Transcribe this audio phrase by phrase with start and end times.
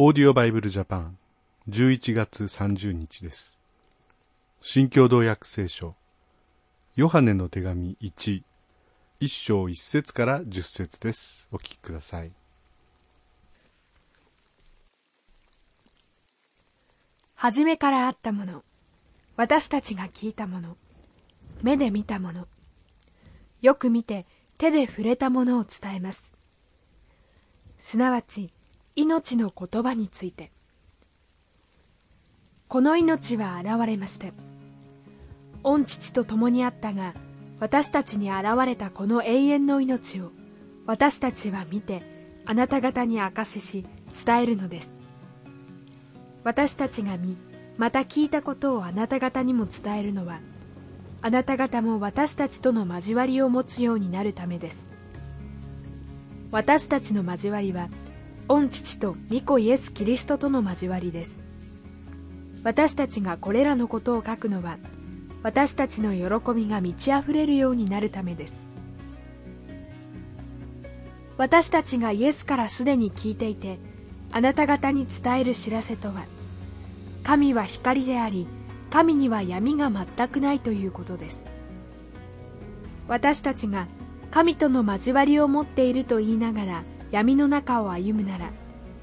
[0.00, 1.18] オーディオバイブルジャパン
[1.68, 3.58] 11月30日です。
[4.60, 5.96] 新共同訳聖書
[6.94, 8.44] ヨハネの手紙1
[9.18, 11.48] 一章一節から十節です。
[11.50, 12.30] お聞きください。
[17.34, 18.62] 初めからあったもの
[19.34, 20.76] 私たちが聞いたもの
[21.60, 22.46] 目で見たもの
[23.62, 24.26] よく見て
[24.58, 26.30] 手で触れたものを伝えます
[27.80, 28.52] すなわち
[29.00, 30.50] 命の言葉について。
[32.66, 34.26] この命は現れました
[35.62, 37.14] 御父と共にあったが
[37.60, 40.32] 私たちに現れたこの永遠の命を
[40.84, 42.02] 私たちは見て
[42.44, 43.86] あなた方に証しし
[44.26, 44.92] 伝えるのです。
[46.42, 47.36] 私たちが見
[47.76, 50.40] また聞いたことをあなた方にも伝えるのは
[51.22, 54.88] あなた方も私たちとの交わりを持つようになるためです。
[56.50, 57.88] 私たちの交わりは
[58.48, 61.38] 御父と御子イエス・キリストとの交わりです。
[62.64, 64.78] 私たちがこれらのことを書くのは
[65.42, 68.66] 私たちの喜びが満ち溢れるようになるためです。
[71.36, 73.78] 私たちがイエスからすでに聞いていて
[74.32, 76.24] あなた方に伝える知らせとは
[77.22, 78.46] 神は光であり
[78.90, 81.44] 神には闇が全くないということです。
[83.08, 83.86] 私たちが
[84.30, 88.50] 神との交わりを持っていると言いながら闇の中を歩むなら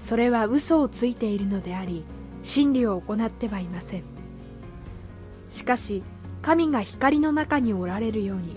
[0.00, 2.04] それは嘘をついているのであり
[2.42, 4.02] 真理を行ってはいません。
[5.48, 6.02] しかし
[6.40, 8.56] 神が光の中におられるように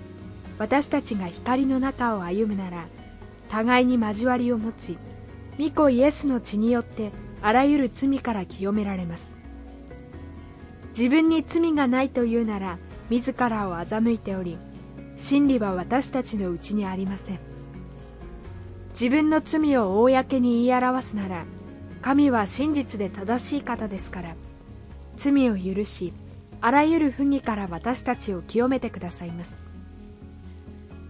[0.57, 2.87] 私たちが光の中を歩むなら
[3.49, 4.97] 互いに交わりを持ち
[5.59, 9.31] 御子イエスの血によってあらゆる罪から清められます。
[10.97, 14.57] 自分に罪がないというなら自らを欺いており
[15.17, 17.54] 真理は私たちのうちにありません。
[18.95, 21.43] 自分の罪を公に言い表すなら
[22.01, 24.35] 神は真実で正しい方ですから
[25.17, 26.13] 罪を許し
[26.61, 29.59] あらゆる不義から私たちを清めてくださいます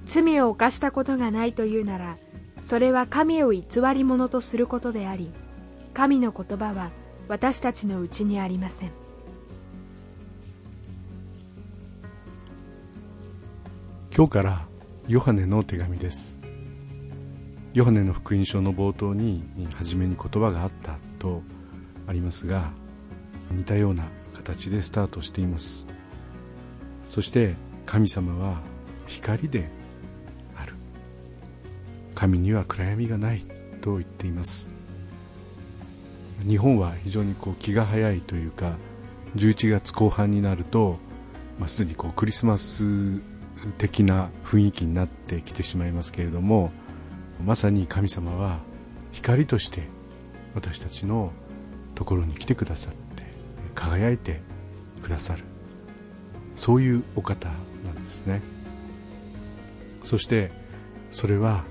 [0.08, 2.18] 罪を犯したことがないというなら
[2.60, 5.32] それは神を偽り者とすることであり
[5.94, 6.90] 神の言葉は
[7.28, 8.92] 私たちのうちにありません
[14.16, 14.66] 今日から
[15.08, 16.35] ヨハネの手紙です。
[17.76, 19.44] ヨハネの福音書の冒頭に
[19.76, 21.42] 初めに言葉があったと
[22.08, 22.72] ありますが
[23.52, 25.86] 似たような形でスタートしています。
[27.06, 28.62] そして神様は
[29.08, 29.70] 光で
[30.56, 30.74] ある。
[32.16, 33.46] 神には暗闇がない
[33.82, 34.70] と言っています。
[36.48, 38.78] 日本は非常にこう気が早いというか
[39.36, 40.98] 11月後半になると、
[41.60, 43.20] まあ、すでにこうクリスマス
[43.78, 46.72] 的な雰囲気になってきてしまいますけれども
[47.44, 48.60] まさに神様は
[49.12, 49.88] 光として
[50.54, 51.32] 私たちの
[51.96, 53.24] ところに来てくださって
[53.74, 54.42] 輝いて
[55.02, 55.44] くださる。
[56.56, 57.50] そういうお方
[57.84, 58.42] なんですね。
[60.04, 60.52] そして
[61.12, 61.64] それは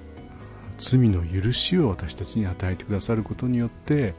[0.79, 4.15] 罪の許しを私たちに与えてくださることによって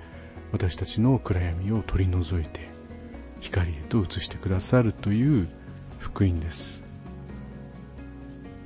[0.51, 2.69] 私たちの暗闇を取り除いて
[3.41, 5.47] 光へと移してくださるという
[5.99, 6.84] 福音です。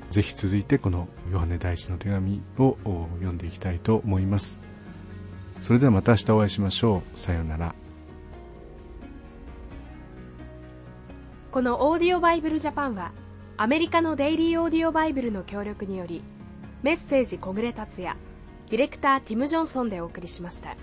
[0.10, 2.78] ぜひ続いてこのヨハネ第一の手紙を
[3.20, 4.60] 読んでいきたいと思います。
[5.60, 7.20] それではまた明日お会いしましょう。
[7.20, 7.76] さようなら。
[11.52, 13.12] このオーディオバイブルジャパンは
[13.58, 16.24] アメリカのデイリーオーディオバイブルの協力により
[16.84, 18.16] メッセージ小暮達也
[18.70, 20.78] ディレクターティム・ジョンソンでお送りしました。